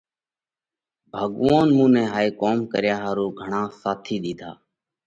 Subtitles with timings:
[1.17, 4.55] ڀڳوونَ مُون نئہ هائي ڪوم ڪريا ۿارُو گھڻا ساٿِي ۮِيڌاھ۔